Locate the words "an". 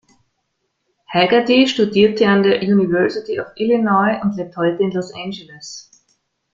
2.27-2.41